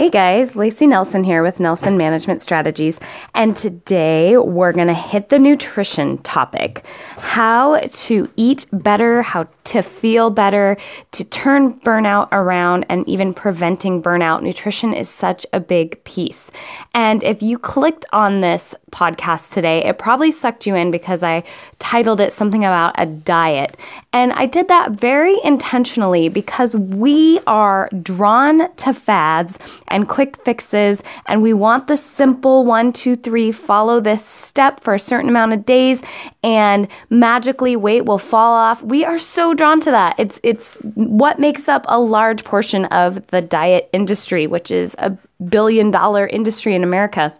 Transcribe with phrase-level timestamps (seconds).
[0.00, 2.98] Hey guys, Lacey Nelson here with Nelson Management Strategies,
[3.34, 6.86] and today we're going to hit the nutrition topic.
[7.18, 10.78] How to eat better, how to feel better,
[11.12, 14.42] to turn burnout around, and even preventing burnout.
[14.42, 16.50] Nutrition is such a big piece.
[16.94, 21.44] And if you clicked on this podcast today, it probably sucked you in because I
[21.78, 23.76] titled it something about a diet.
[24.12, 31.02] And I did that very intentionally because we are drawn to fads and quick fixes,
[31.26, 35.52] and we want the simple one, two, three, follow this step for a certain amount
[35.52, 36.02] of days,
[36.42, 38.82] and magically weight will fall off.
[38.82, 40.16] We are so drawn to that.
[40.18, 45.16] It's it's what makes up a large portion of the diet industry, which is a
[45.48, 47.34] billion dollar industry in America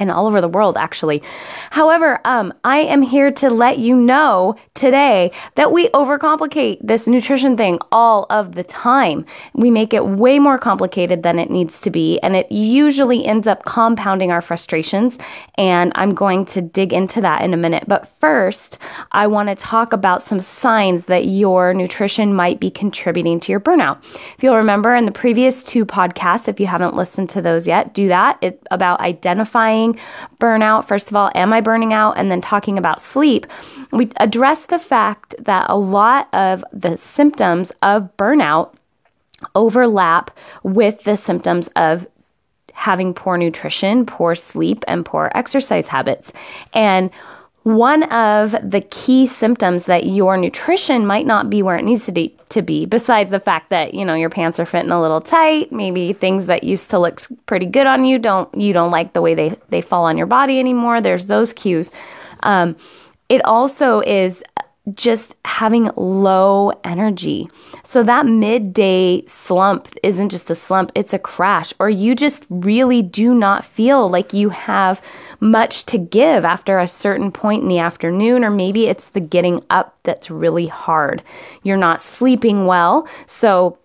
[0.00, 1.22] and all over the world, actually.
[1.70, 7.56] However, um, I am here to let you know today that we overcomplicate this nutrition
[7.56, 9.24] thing all of the time.
[9.54, 13.46] We make it way more complicated than it needs to be, and it usually ends
[13.46, 15.18] up compounding our frustrations.
[15.56, 17.84] And I'm going to dig into that in a minute.
[17.86, 18.78] But first,
[19.12, 23.60] I want to talk about some signs that your nutrition might be contributing to your
[23.60, 24.02] burnout.
[24.36, 27.92] If you'll remember in the previous two podcasts, if you haven't listened to those yet,
[27.92, 28.38] do that.
[28.40, 29.89] It's about identifying
[30.38, 30.86] burnout.
[30.86, 32.18] First of all, am I burning out?
[32.18, 33.46] And then talking about sleep,
[33.92, 38.74] we address the fact that a lot of the symptoms of burnout
[39.54, 40.30] overlap
[40.62, 42.06] with the symptoms of
[42.72, 46.32] having poor nutrition, poor sleep, and poor exercise habits.
[46.72, 47.10] And
[47.62, 52.12] one of the key symptoms that your nutrition might not be where it needs to
[52.12, 55.20] be, to be, besides the fact that you know your pants are fitting a little
[55.20, 59.12] tight, maybe things that used to look pretty good on you don't you don't like
[59.12, 61.00] the way they they fall on your body anymore.
[61.00, 61.90] There's those cues.
[62.42, 62.76] Um,
[63.28, 64.42] it also is
[64.94, 67.48] just having low energy.
[67.84, 73.02] So that midday slump isn't just a slump, it's a crash, or you just really
[73.02, 75.02] do not feel like you have
[75.40, 79.64] much to give after a certain point in the afternoon, or maybe it's the getting
[79.70, 81.22] up that's really hard.
[81.62, 83.08] You're not sleeping well.
[83.26, 83.78] So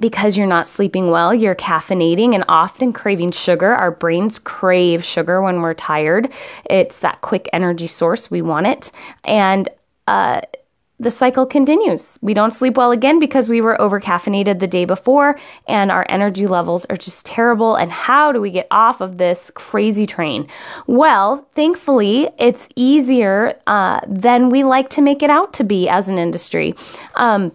[0.00, 3.72] because you're not sleeping well, you're caffeinating and often craving sugar.
[3.72, 6.32] Our brains crave sugar when we're tired.
[6.68, 8.30] It's that quick energy source.
[8.30, 8.90] We want it.
[9.24, 9.68] And
[10.06, 10.40] uh,
[11.00, 12.18] the cycle continues.
[12.22, 16.06] We don't sleep well again because we were over caffeinated the day before and our
[16.08, 17.74] energy levels are just terrible.
[17.74, 20.46] And how do we get off of this crazy train?
[20.86, 26.08] Well, thankfully, it's easier uh, than we like to make it out to be as
[26.08, 26.76] an industry.
[27.16, 27.52] Um,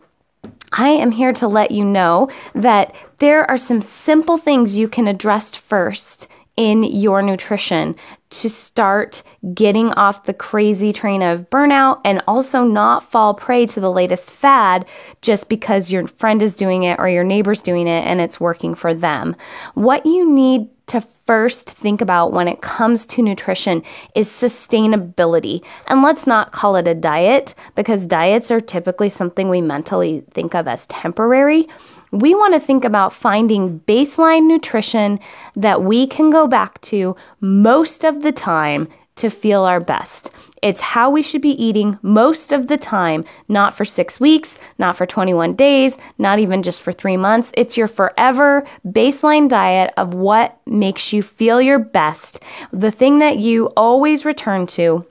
[0.73, 5.07] I am here to let you know that there are some simple things you can
[5.07, 6.27] address first
[6.59, 7.95] in your nutrition
[8.29, 13.79] to start getting off the crazy train of burnout and also not fall prey to
[13.79, 14.85] the latest fad
[15.21, 18.75] just because your friend is doing it or your neighbor's doing it and it's working
[18.75, 19.37] for them.
[19.75, 23.81] What you need to first think about when it comes to nutrition
[24.13, 25.63] is sustainability.
[25.87, 30.55] And let's not call it a diet because diets are typically something we mentally think
[30.55, 31.69] of as temporary
[32.11, 35.19] we want to think about finding baseline nutrition
[35.55, 38.87] that we can go back to most of the time
[39.19, 40.31] to feel our best.
[40.61, 44.95] It's how we should be eating most of the time, not for six weeks, not
[44.95, 47.51] for 21 days, not even just for three months.
[47.55, 52.39] It's your forever baseline diet of what makes you feel your best,
[52.71, 55.05] the thing that you always return to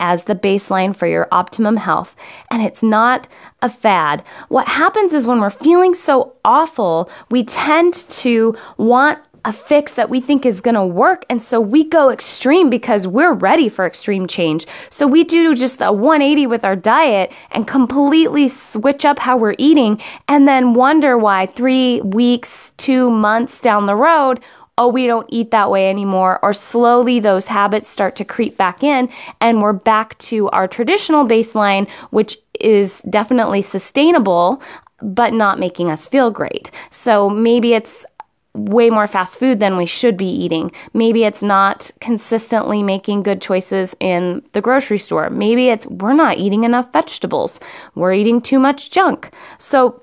[0.00, 2.14] as the baseline for your optimum health.
[2.50, 3.28] And it's not
[3.62, 4.22] a fad.
[4.48, 10.10] What happens is when we're feeling so awful, we tend to want a fix that
[10.10, 11.24] we think is going to work.
[11.30, 14.66] And so we go extreme because we're ready for extreme change.
[14.90, 19.54] So we do just a 180 with our diet and completely switch up how we're
[19.58, 24.40] eating and then wonder why three weeks, two months down the road,
[24.78, 28.82] oh, we don't eat that way anymore, or slowly those habits start to creep back
[28.82, 29.08] in
[29.40, 34.62] and we're back to our traditional baseline, which is definitely sustainable,
[35.02, 36.70] but not making us feel great.
[36.90, 38.06] So maybe it's
[38.54, 40.72] way more fast food than we should be eating.
[40.94, 45.30] Maybe it's not consistently making good choices in the grocery store.
[45.30, 47.60] Maybe it's we're not eating enough vegetables.
[47.94, 49.32] We're eating too much junk.
[49.58, 50.00] So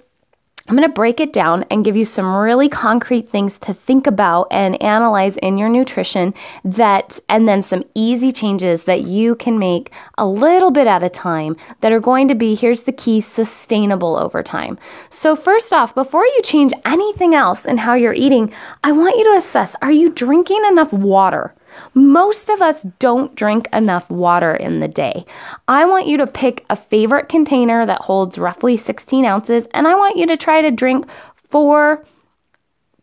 [0.67, 4.07] I'm going to break it down and give you some really concrete things to think
[4.07, 6.33] about and analyze in your nutrition
[6.63, 11.09] that, and then some easy changes that you can make a little bit at a
[11.09, 14.79] time that are going to be, here's the key, sustainable over time.
[15.11, 18.51] So first off, before you change anything else in how you're eating,
[18.83, 21.53] I want you to assess, are you drinking enough water?
[21.93, 25.25] Most of us don't drink enough water in the day.
[25.67, 29.95] I want you to pick a favorite container that holds roughly 16 ounces, and I
[29.95, 31.05] want you to try to drink
[31.49, 32.05] four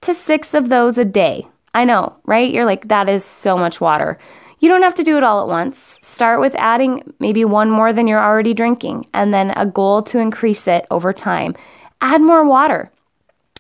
[0.03, 1.47] to six of those a day.
[1.75, 2.53] I know, right?
[2.53, 4.19] You're like, that is so much water.
[4.59, 5.99] You don't have to do it all at once.
[6.03, 10.19] Start with adding maybe one more than you're already drinking, and then a goal to
[10.19, 11.57] increase it over time.
[12.01, 12.93] Add more water.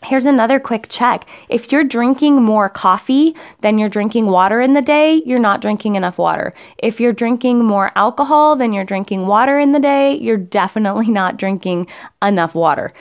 [0.04, 1.28] Here's another quick check.
[1.48, 5.94] If you're drinking more coffee than you're drinking water in the day, you're not drinking
[5.94, 6.54] enough water.
[6.78, 11.36] If you're drinking more alcohol than you're drinking water in the day, you're definitely not
[11.36, 11.86] drinking
[12.20, 12.92] enough water.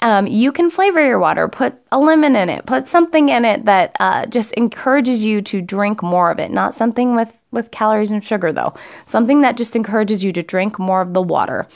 [0.00, 3.64] Um, you can flavor your water, put a lemon in it, put something in it
[3.64, 6.52] that uh, just encourages you to drink more of it.
[6.52, 8.74] Not something with, with calories and sugar, though.
[9.06, 11.66] Something that just encourages you to drink more of the water.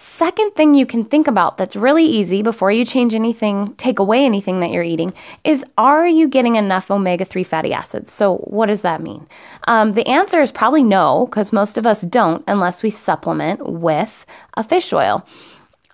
[0.00, 4.24] Second thing you can think about that's really easy before you change anything, take away
[4.24, 5.12] anything that you're eating,
[5.42, 8.12] is are you getting enough omega 3 fatty acids?
[8.12, 9.26] So, what does that mean?
[9.66, 14.24] Um, the answer is probably no, because most of us don't unless we supplement with
[14.54, 15.26] a fish oil.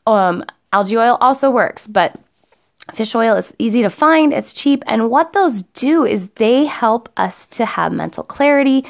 [0.06, 2.14] Um, algae oil also works, but
[2.92, 7.08] fish oil is easy to find, it's cheap, and what those do is they help
[7.16, 8.84] us to have mental clarity.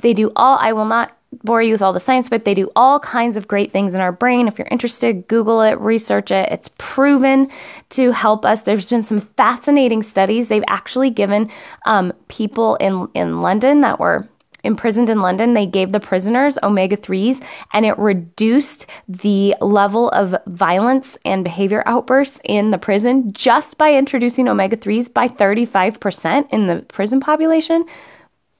[0.00, 2.70] They do all, I will not bore you with all the science, but they do
[2.76, 4.48] all kinds of great things in our brain.
[4.48, 6.50] If you're interested, Google it, research it.
[6.50, 7.50] It's proven
[7.90, 8.62] to help us.
[8.62, 10.48] There's been some fascinating studies.
[10.48, 11.50] They've actually given
[11.86, 14.28] um, people in, in London that were
[14.64, 17.42] imprisoned in London, they gave the prisoners omega 3s
[17.72, 23.94] and it reduced the level of violence and behavior outbursts in the prison just by
[23.94, 27.84] introducing omega 3s by 35% in the prison population.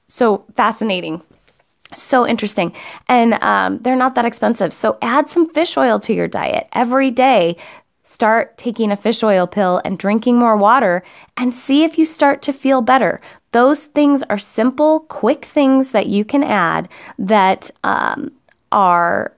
[0.07, 1.21] So fascinating.
[1.95, 2.73] So interesting.
[3.07, 4.73] And um, they're not that expensive.
[4.73, 7.57] So add some fish oil to your diet every day.
[8.03, 11.03] Start taking a fish oil pill and drinking more water
[11.37, 13.21] and see if you start to feel better.
[13.51, 18.31] Those things are simple, quick things that you can add that um,
[18.71, 19.33] are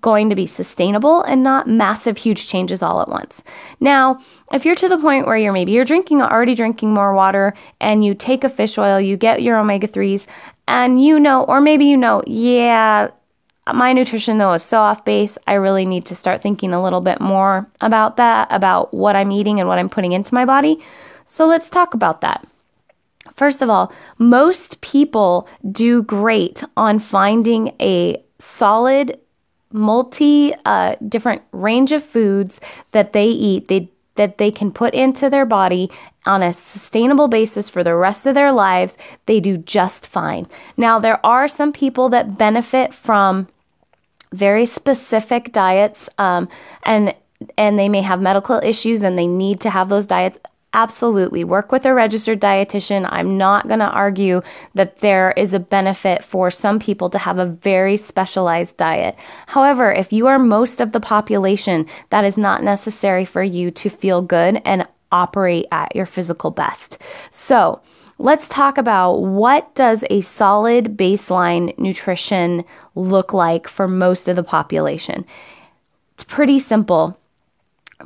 [0.00, 3.42] going to be sustainable and not massive huge changes all at once.
[3.80, 4.20] Now,
[4.52, 8.04] if you're to the point where you're maybe you're drinking already drinking more water and
[8.04, 10.26] you take a fish oil, you get your omega 3s
[10.68, 13.08] and you know, or maybe you know, yeah,
[13.74, 15.38] my nutrition though is so off base.
[15.46, 19.32] I really need to start thinking a little bit more about that, about what I'm
[19.32, 20.78] eating and what I'm putting into my body.
[21.26, 22.46] So let's talk about that.
[23.34, 29.18] First of all, most people do great on finding a solid,
[29.72, 32.60] multi uh, different range of foods
[32.92, 33.68] that they eat.
[33.68, 35.90] They that they can put into their body
[36.28, 38.96] on a sustainable basis for the rest of their lives,
[39.26, 40.46] they do just fine.
[40.76, 43.48] Now, there are some people that benefit from
[44.32, 46.48] very specific diets, um,
[46.84, 47.14] and
[47.56, 50.38] and they may have medical issues and they need to have those diets
[50.74, 51.44] Absolutely.
[51.44, 53.08] Work with a registered dietitian.
[53.10, 54.42] I'm not going to argue
[54.74, 59.16] that there is a benefit for some people to have a very specialized diet.
[59.46, 63.88] However, if you are most of the population, that is not necessary for you to
[63.88, 66.98] feel good and operate at your physical best.
[67.30, 67.80] So,
[68.18, 72.64] let's talk about what does a solid baseline nutrition
[72.94, 75.24] look like for most of the population.
[76.14, 77.18] It's pretty simple.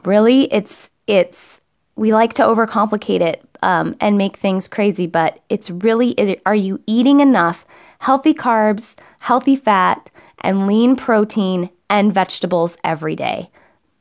[0.04, 1.60] Really, it's it's
[1.96, 6.80] we like to overcomplicate it um, and make things crazy, but it's really are you
[6.86, 7.64] eating enough
[8.00, 10.10] healthy carbs, healthy fat,
[10.40, 13.50] and lean protein and vegetables every day?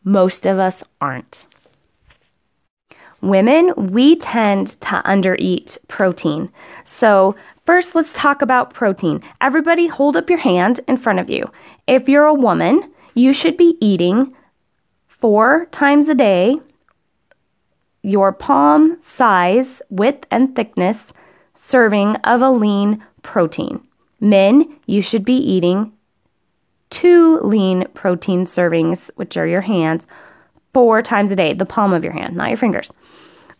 [0.03, 1.45] Most of us aren't.
[3.21, 6.51] Women, we tend to undereat protein.
[6.85, 9.21] So, first, let's talk about protein.
[9.39, 11.51] Everybody, hold up your hand in front of you.
[11.87, 14.35] If you're a woman, you should be eating
[15.07, 16.59] four times a day
[18.03, 21.05] your palm size, width, and thickness
[21.53, 23.87] serving of a lean protein.
[24.19, 25.93] Men, you should be eating
[26.89, 30.05] two lean protein servings, which are your hands,
[30.73, 32.91] four times a day, the palm of your hand, not your fingers.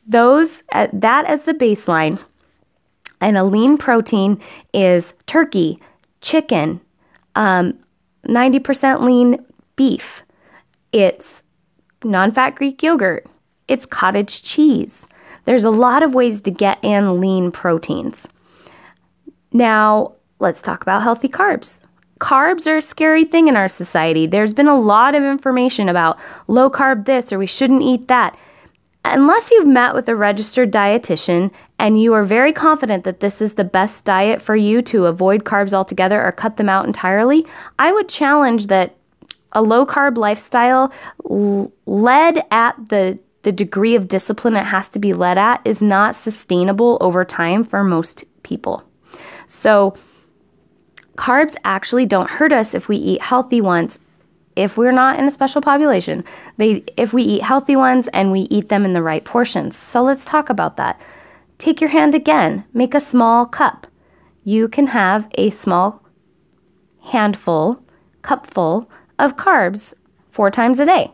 [0.07, 2.19] Those, uh, that as the baseline.
[3.19, 4.41] And a lean protein
[4.73, 5.79] is turkey,
[6.21, 6.81] chicken,
[7.35, 7.77] um,
[8.27, 10.23] 90% lean beef.
[10.91, 11.41] It's
[12.03, 13.27] non fat Greek yogurt,
[13.67, 15.05] it's cottage cheese.
[15.45, 18.27] There's a lot of ways to get in lean proteins.
[19.51, 21.79] Now, let's talk about healthy carbs.
[22.21, 24.27] Carbs are a scary thing in our society.
[24.27, 28.37] There's been a lot of information about low carb this or we shouldn't eat that.
[29.03, 31.49] Unless you've met with a registered dietitian
[31.79, 35.45] and you are very confident that this is the best diet for you to avoid
[35.45, 37.43] carbs altogether or cut them out entirely,
[37.79, 38.95] I would challenge that
[39.53, 40.93] a low carb lifestyle
[41.87, 46.15] led at the the degree of discipline it has to be led at is not
[46.15, 48.83] sustainable over time for most people.
[49.47, 49.97] So,
[51.17, 53.99] carbs actually don't hurt us if we eat healthy ones,
[54.55, 56.23] if we're not in a special population,
[56.57, 59.77] they if we eat healthy ones and we eat them in the right portions.
[59.77, 60.99] So let's talk about that.
[61.57, 63.87] Take your hand again, make a small cup.
[64.43, 66.01] You can have a small
[67.01, 67.81] handful,
[68.23, 68.89] cupful
[69.19, 69.93] of carbs
[70.31, 71.11] four times a day.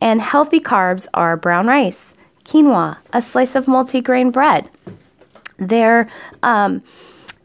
[0.00, 4.68] And healthy carbs are brown rice, quinoa, a slice of multigrain bread.
[5.58, 6.08] Their
[6.42, 6.82] um,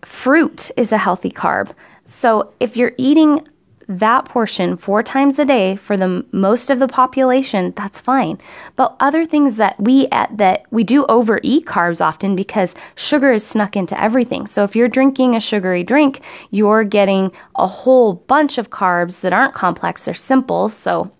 [0.08, 1.72] fruit is a healthy carb.
[2.06, 3.48] So if you're eating
[3.90, 8.38] that portion four times a day for the most of the population, that's fine.
[8.76, 13.46] But other things that we at that we do overeat carbs often because sugar is
[13.46, 14.48] snuck into everything.
[14.48, 16.22] So if you're drinking a sugary drink,
[16.52, 20.70] you're getting a whole bunch of carbs that aren't complex, they're simple.
[20.70, 21.12] So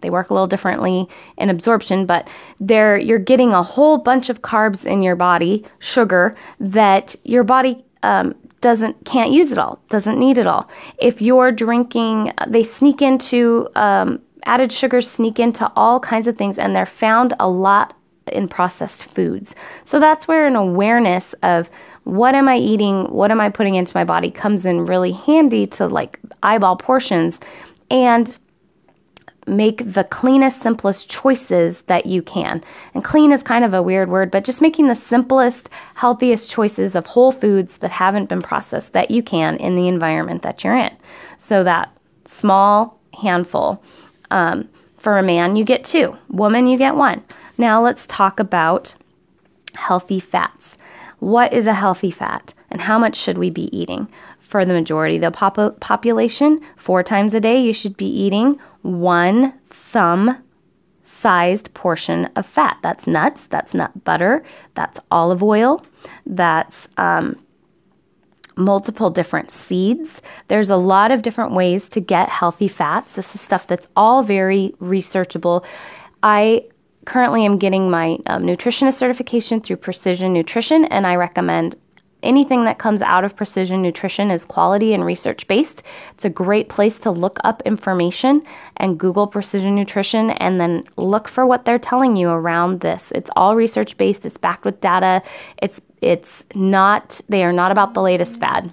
[0.00, 1.08] they work a little differently
[1.38, 2.28] in absorption, but
[2.60, 7.84] they're you're getting a whole bunch of carbs in your body, sugar that your body
[8.02, 10.68] um, doesn't can't use it all, doesn't need it all.
[10.98, 16.58] If you're drinking, they sneak into um, added sugars, sneak into all kinds of things,
[16.58, 17.96] and they're found a lot
[18.28, 19.54] in processed foods.
[19.84, 21.68] So that's where an awareness of
[22.04, 25.66] what am I eating, what am I putting into my body comes in really handy
[25.68, 27.40] to like eyeball portions
[27.90, 28.38] and
[29.46, 32.62] make the cleanest, simplest choices that you can.
[32.94, 36.94] And clean is kind of a weird word, but just making the simplest, healthiest choices
[36.94, 40.76] of whole foods that haven't been processed that you can in the environment that you're
[40.76, 40.94] in.
[41.36, 41.96] So that
[42.26, 43.82] small handful.
[44.30, 46.16] Um, for a man, you get two.
[46.28, 47.22] Woman, you get one.
[47.58, 48.94] Now let's talk about
[49.74, 50.76] healthy fats.
[51.18, 54.08] What is a healthy fat and how much should we be eating?
[54.52, 58.60] For the majority of the pop- population, four times a day, you should be eating
[58.82, 60.44] one thumb
[61.02, 62.76] sized portion of fat.
[62.82, 64.44] That's nuts, that's nut butter,
[64.74, 65.82] that's olive oil,
[66.26, 67.38] that's um,
[68.54, 70.20] multiple different seeds.
[70.48, 73.14] There's a lot of different ways to get healthy fats.
[73.14, 75.64] This is stuff that's all very researchable.
[76.22, 76.66] I
[77.06, 81.76] currently am getting my um, nutritionist certification through Precision Nutrition, and I recommend
[82.22, 85.82] anything that comes out of precision nutrition is quality and research based.
[86.12, 88.42] It's a great place to look up information
[88.76, 93.12] and Google precision nutrition and then look for what they're telling you around this.
[93.12, 95.22] It's all research based, it's backed with data.
[95.60, 98.72] It's it's not they are not about the latest fad.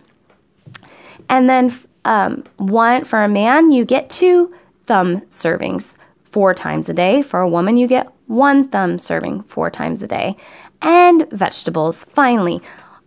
[1.30, 4.54] And then um, one for a man, you get two
[4.88, 5.94] thumb servings
[6.32, 7.22] four times a day.
[7.22, 10.36] For a woman, you get one thumb serving four times a day.
[10.82, 12.62] And vegetables, finally,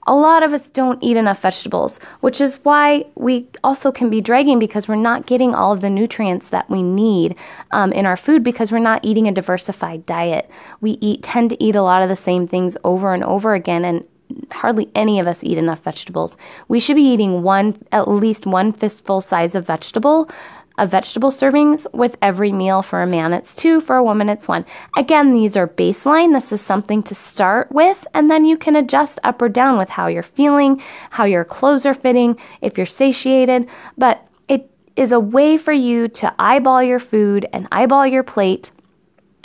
[0.06, 4.20] a lot of us don't eat enough vegetables, which is why we also can be
[4.20, 7.36] dragging because we're not getting all of the nutrients that we need
[7.70, 10.50] um, in our food because we're not eating a diversified diet.
[10.80, 13.84] We eat tend to eat a lot of the same things over and over again,
[13.84, 14.04] and
[14.50, 16.36] hardly any of us eat enough vegetables.
[16.68, 20.30] We should be eating one at least one fistful size of vegetable
[20.78, 22.82] of vegetable servings with every meal.
[22.82, 23.80] For a man, it's two.
[23.80, 24.64] For a woman, it's one.
[24.96, 26.32] Again, these are baseline.
[26.32, 29.88] This is something to start with, and then you can adjust up or down with
[29.88, 33.68] how you're feeling, how your clothes are fitting, if you're satiated.
[33.96, 38.70] But it is a way for you to eyeball your food and eyeball your plate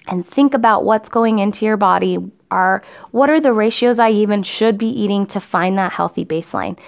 [0.07, 2.17] and think about what's going into your body
[2.49, 2.81] are
[3.11, 6.79] what are the ratios I even should be eating to find that healthy baseline.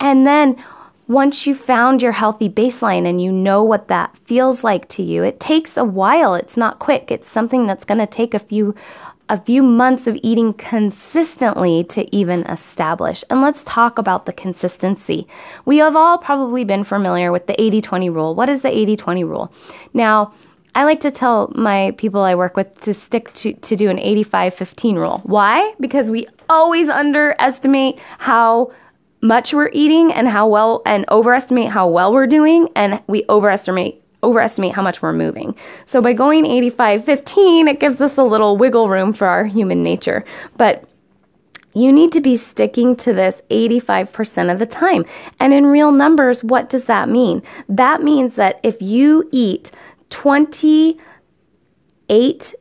[0.00, 0.62] And then
[1.08, 5.24] once you found your healthy baseline and you know what that feels like to you,
[5.24, 6.34] it takes a while.
[6.34, 7.10] It's not quick.
[7.10, 8.74] It's something that's going to take a few
[9.30, 13.22] a few months of eating consistently to even establish.
[13.28, 15.26] And let's talk about the consistency.
[15.66, 18.34] We have all probably been familiar with the 80-20 rule.
[18.34, 19.52] What is the 80-20 rule?
[19.92, 20.32] Now,
[20.74, 23.98] I like to tell my people I work with to stick to, to do an
[23.98, 25.20] 85 15 rule.
[25.24, 25.74] Why?
[25.78, 28.72] Because we always underestimate how
[29.20, 34.02] much we're eating and how well and overestimate how well we're doing and we overestimate
[34.20, 35.54] overestimate how much we're moving.
[35.84, 39.82] So by going 85 15 it gives us a little wiggle room for our human
[39.82, 40.24] nature.
[40.56, 40.84] But
[41.74, 45.04] you need to be sticking to this 85% of the time.
[45.38, 47.42] And in real numbers, what does that mean?
[47.68, 49.70] That means that if you eat
[50.10, 52.54] 28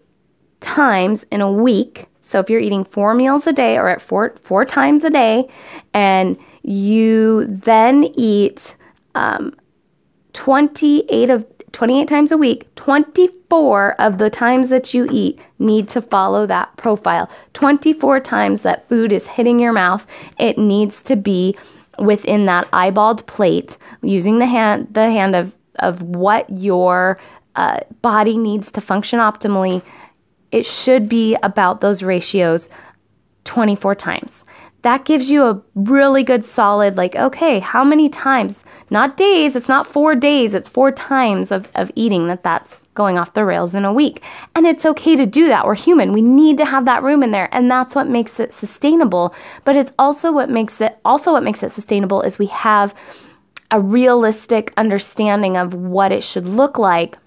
[0.60, 4.36] times in a week, so if you're eating four meals a day or at four
[4.42, 5.50] four times a day,
[5.94, 8.76] and you then eat
[9.16, 9.56] um,
[10.34, 16.02] 28 of 28 times a week, 24 of the times that you eat need to
[16.02, 17.30] follow that profile.
[17.54, 20.06] 24 times that food is hitting your mouth,
[20.38, 21.56] it needs to be
[22.00, 27.20] within that eyeballed plate using the hand the hand of of what your
[27.56, 29.82] uh, body needs to function optimally
[30.52, 32.70] it should be about those ratios
[33.44, 34.46] 24 times.
[34.84, 39.56] That gives you a really good solid, like, okay, how many times not days.
[39.56, 40.54] It's not four days.
[40.54, 44.24] It's four times of, of eating that that's going off the rails in a week.
[44.56, 45.66] And it's okay to do that.
[45.66, 46.14] We're human.
[46.14, 47.50] We need to have that room in there.
[47.52, 49.36] And that's what makes it sustainable.
[49.66, 52.96] But it's also what makes it also what makes it sustainable is we have
[53.70, 57.18] a realistic understanding of what it should look like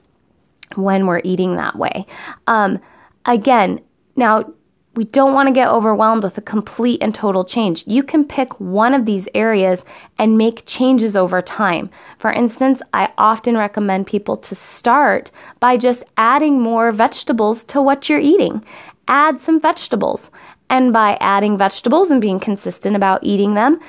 [0.76, 2.06] when we're eating that way.
[2.46, 2.80] Um,
[3.26, 3.80] again,
[4.16, 4.52] now
[4.96, 7.84] we don't want to get overwhelmed with a complete and total change.
[7.86, 9.84] You can pick one of these areas
[10.18, 11.90] and make changes over time.
[12.18, 18.08] For instance, I often recommend people to start by just adding more vegetables to what
[18.08, 18.64] you're eating.
[19.06, 20.30] Add some vegetables.
[20.68, 23.80] And by adding vegetables and being consistent about eating them,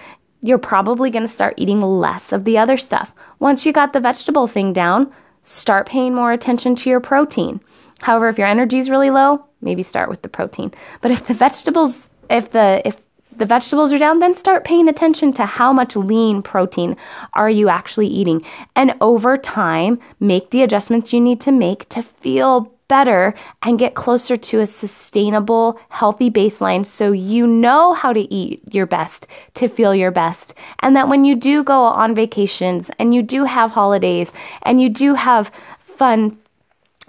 [0.41, 3.13] you're probably going to start eating less of the other stuff.
[3.39, 5.11] Once you got the vegetable thing down,
[5.43, 7.59] start paying more attention to your protein.
[8.01, 10.71] However, if your energy is really low, maybe start with the protein.
[11.01, 12.97] But if the vegetables, if the if
[13.35, 16.97] the vegetables are down, then start paying attention to how much lean protein
[17.33, 18.45] are you actually eating.
[18.75, 23.95] And over time, make the adjustments you need to make to feel better and get
[23.95, 29.69] closer to a sustainable, healthy baseline so you know how to eat your best to
[29.69, 30.53] feel your best.
[30.79, 34.89] And that when you do go on vacations and you do have holidays and you
[34.89, 36.37] do have fun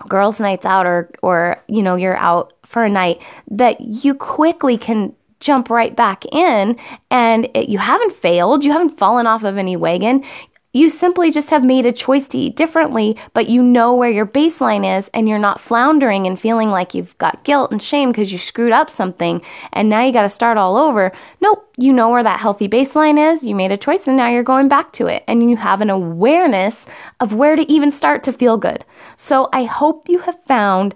[0.09, 4.77] girls nights out or or you know you're out for a night that you quickly
[4.77, 6.77] can jump right back in
[7.11, 10.25] and it, you haven't failed you haven't fallen off of any wagon
[10.73, 14.27] you simply just have made a choice to eat differently, but you know where your
[14.27, 18.33] baseline is and you're not floundering and feeling like you've got guilt and shame because
[18.33, 21.13] you screwed up something and now you got to start all over.
[21.41, 23.43] Nope, you know where that healthy baseline is.
[23.43, 25.91] You made a choice and now you're going back to it and you have an
[25.91, 26.87] awareness
[27.21, 28.85] of where to even start to feel good.
[29.19, 30.95] So I hope you have found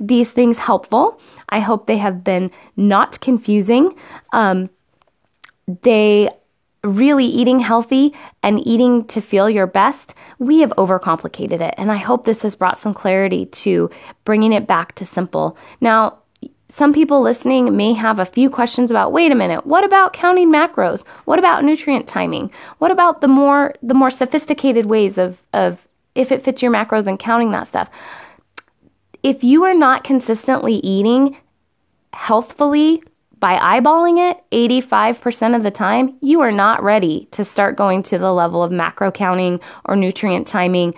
[0.00, 1.20] these things helpful.
[1.48, 3.94] I hope they have been not confusing.
[4.32, 4.68] Um,
[5.82, 6.28] they
[6.84, 8.12] really eating healthy
[8.42, 11.74] and eating to feel your best, we have overcomplicated it.
[11.78, 13.90] And I hope this has brought some clarity to
[14.24, 15.56] bringing it back to simple.
[15.80, 16.18] Now,
[16.68, 20.50] some people listening may have a few questions about wait a minute what about counting
[20.50, 25.86] macros what about nutrient timing what about the more the more sophisticated ways of of
[26.14, 27.90] if it fits your macros and counting that stuff
[29.22, 31.36] if you are not consistently eating
[32.14, 33.02] healthfully
[33.42, 38.16] by eyeballing it 85% of the time, you are not ready to start going to
[38.16, 40.94] the level of macro counting or nutrient timing.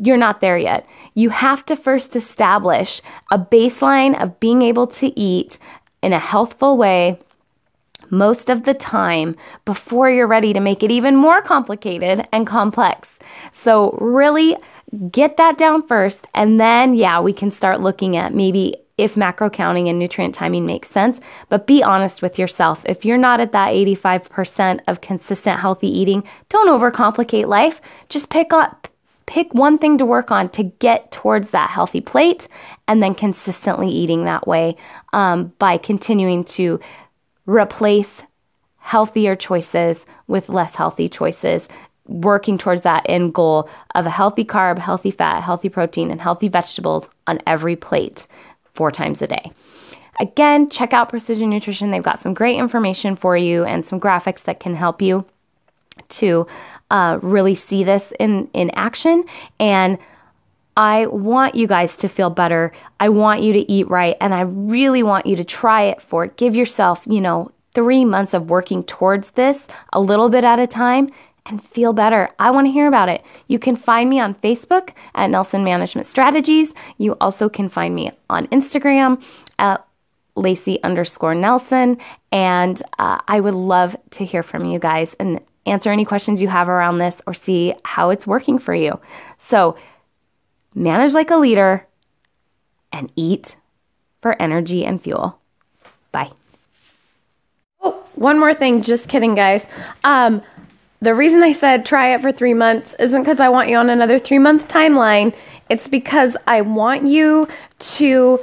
[0.00, 0.88] You're not there yet.
[1.12, 5.58] You have to first establish a baseline of being able to eat
[6.02, 7.20] in a healthful way
[8.08, 13.18] most of the time before you're ready to make it even more complicated and complex.
[13.52, 14.56] So, really
[15.10, 19.50] get that down first, and then, yeah, we can start looking at maybe if macro
[19.50, 22.80] counting and nutrient timing makes sense, but be honest with yourself.
[22.84, 27.80] If you're not at that 85% of consistent healthy eating, don't overcomplicate life.
[28.08, 28.88] Just pick up
[29.26, 32.46] pick one thing to work on to get towards that healthy plate
[32.86, 34.76] and then consistently eating that way
[35.14, 36.78] um, by continuing to
[37.46, 38.22] replace
[38.76, 41.68] healthier choices with less healthy choices
[42.06, 46.48] working towards that end goal of a healthy carb, healthy fat, healthy protein, and healthy
[46.48, 48.26] vegetables on every plate
[48.74, 49.52] four times a day.
[50.20, 51.90] Again, check out Precision Nutrition.
[51.90, 55.24] They've got some great information for you and some graphics that can help you
[56.10, 56.46] to
[56.90, 59.24] uh, really see this in, in action.
[59.58, 59.98] And
[60.76, 62.72] I want you guys to feel better.
[63.00, 64.16] I want you to eat right.
[64.20, 66.36] And I really want you to try it for it.
[66.36, 70.66] Give yourself, you know, three months of working towards this a little bit at a
[70.66, 71.10] time
[71.46, 72.30] and feel better.
[72.38, 73.22] I want to hear about it.
[73.48, 76.72] You can find me on Facebook at Nelson Management Strategies.
[76.98, 79.22] You also can find me on Instagram
[79.58, 79.84] at
[80.36, 81.98] Lacey underscore Nelson.
[82.32, 86.48] And uh, I would love to hear from you guys and answer any questions you
[86.48, 88.98] have around this or see how it's working for you.
[89.38, 89.76] So
[90.74, 91.86] manage like a leader
[92.92, 93.56] and eat
[94.22, 95.38] for energy and fuel.
[96.12, 96.30] Bye.
[97.82, 98.82] Oh, one more thing.
[98.82, 99.64] Just kidding, guys.
[100.04, 100.42] Um,
[101.04, 103.90] the reason I said try it for three months isn't because I want you on
[103.90, 105.34] another three month timeline.
[105.68, 107.46] It's because I want you
[107.78, 108.42] to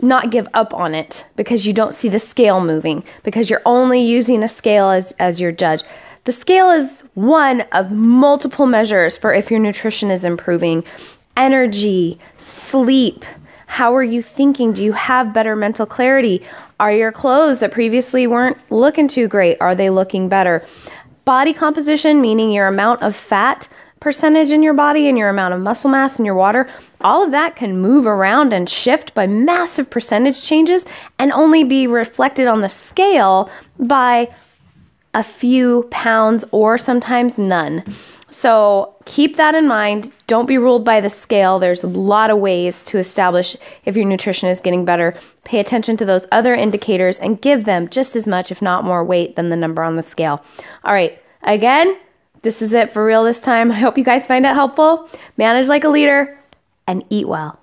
[0.00, 4.02] not give up on it because you don't see the scale moving, because you're only
[4.02, 5.82] using a scale as, as your judge.
[6.24, 10.84] The scale is one of multiple measures for if your nutrition is improving.
[11.36, 13.24] Energy, sleep,
[13.66, 14.72] how are you thinking?
[14.72, 16.42] Do you have better mental clarity?
[16.78, 20.64] Are your clothes that previously weren't looking too great, are they looking better?
[21.26, 23.66] Body composition, meaning your amount of fat
[23.98, 26.68] percentage in your body and your amount of muscle mass in your water,
[27.00, 30.84] all of that can move around and shift by massive percentage changes
[31.18, 34.32] and only be reflected on the scale by
[35.14, 37.82] a few pounds or sometimes none.
[38.30, 40.12] So keep that in mind.
[40.26, 41.58] Don't be ruled by the scale.
[41.58, 45.14] There's a lot of ways to establish if your nutrition is getting better.
[45.44, 49.04] Pay attention to those other indicators and give them just as much, if not more,
[49.04, 50.44] weight than the number on the scale.
[50.84, 51.20] All right.
[51.42, 51.96] Again,
[52.42, 53.70] this is it for real this time.
[53.70, 55.08] I hope you guys find it helpful.
[55.36, 56.38] Manage like a leader
[56.86, 57.60] and eat well.